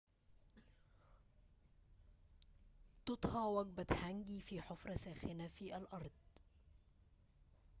تُطهى 3.05 3.47
وجبة 3.51 3.85
هانجي 3.91 4.41
في 4.41 4.61
حفرة 4.61 4.95
ساخنة 4.95 5.47
في 5.47 5.77
الأرض 5.77 6.11